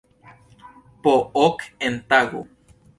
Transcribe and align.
Po 1.03 1.13
ok 1.45 1.57
en 1.87 1.95
tago. 2.09 2.41